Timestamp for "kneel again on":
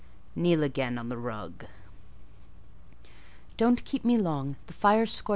0.35-1.09